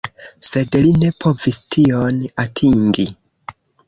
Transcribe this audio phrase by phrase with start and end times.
[0.51, 3.07] Sed li ne povis tion atingi.